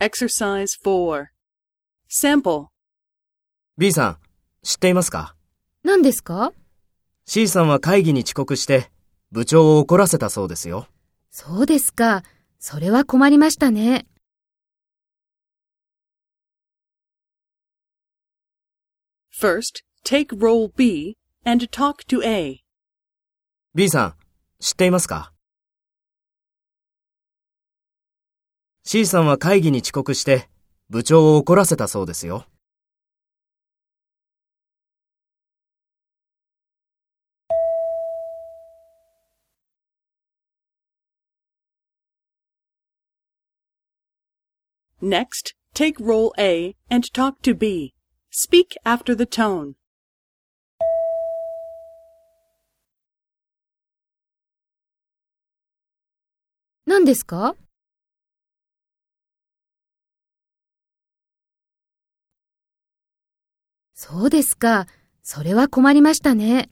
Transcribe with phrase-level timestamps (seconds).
[0.00, 1.26] Exercise 4.
[2.08, 2.66] Sample.
[3.76, 4.18] B さん、
[4.62, 5.34] 知っていますか？
[5.82, 6.52] 何ですか
[7.26, 8.90] ?C さんは会議に遅刻して、
[9.32, 10.86] 部長を怒らせたそうですよ。
[11.30, 12.22] そうですか。
[12.60, 14.06] それは困りましたね。
[19.32, 22.60] First, take role B and talk to A.
[23.74, 24.14] B さん、
[24.60, 25.32] 知っていますか？
[28.90, 30.48] ?C さんは会議に遅刻して、
[30.88, 32.46] 部長を怒らせたそうですよ。
[45.02, 47.92] Next, take role A and talk to B.
[48.30, 49.74] Speak after the tone.
[56.86, 57.54] 何ですか
[64.00, 64.86] そうですか。
[65.24, 66.70] それは困りましたね。